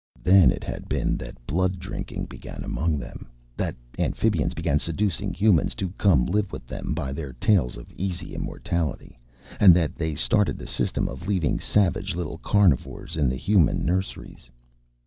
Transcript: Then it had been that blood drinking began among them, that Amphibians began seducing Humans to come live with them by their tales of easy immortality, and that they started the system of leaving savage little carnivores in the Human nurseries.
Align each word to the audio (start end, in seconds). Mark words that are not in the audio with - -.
Then 0.23 0.49
it 0.49 0.63
had 0.63 0.89
been 0.89 1.15
that 1.17 1.45
blood 1.45 1.77
drinking 1.77 2.25
began 2.25 2.63
among 2.63 2.97
them, 2.97 3.29
that 3.55 3.75
Amphibians 3.99 4.55
began 4.55 4.79
seducing 4.79 5.31
Humans 5.31 5.75
to 5.75 5.91
come 5.91 6.25
live 6.25 6.51
with 6.51 6.65
them 6.65 6.95
by 6.95 7.13
their 7.13 7.33
tales 7.33 7.77
of 7.77 7.91
easy 7.91 8.33
immortality, 8.33 9.19
and 9.59 9.75
that 9.75 9.97
they 9.97 10.15
started 10.15 10.57
the 10.57 10.65
system 10.65 11.07
of 11.07 11.27
leaving 11.27 11.59
savage 11.59 12.15
little 12.15 12.39
carnivores 12.39 13.15
in 13.15 13.29
the 13.29 13.35
Human 13.37 13.85
nurseries. 13.85 14.49